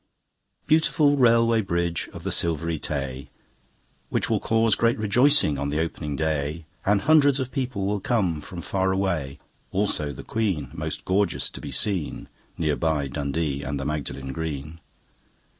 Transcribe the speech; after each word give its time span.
Beautiful 0.65 1.15
Railway 1.15 1.61
Bridge 1.61 2.09
of 2.11 2.23
the 2.23 2.31
Silvery 2.31 2.79
Tay! 2.79 3.29
Which 4.09 4.31
will 4.31 4.39
cause 4.39 4.73
great 4.73 4.97
rejoicing 4.97 5.59
on 5.59 5.69
the 5.69 5.79
opening 5.79 6.15
day 6.15 6.65
And 6.87 7.01
hundreds 7.01 7.39
of 7.39 7.51
people 7.51 7.85
will 7.85 7.99
come 7.99 8.41
from 8.41 8.61
far 8.61 8.91
away, 8.91 9.37
Also 9.71 10.11
the 10.11 10.23
Queen, 10.23 10.71
most 10.73 11.05
gorgeous 11.05 11.51
to 11.51 11.61
be 11.61 11.69
seen, 11.69 12.29
Near 12.57 12.75
by 12.77 13.09
Dundee 13.09 13.61
and 13.61 13.79
the 13.79 13.85
Magdalen 13.85 14.33
Green. 14.33 14.79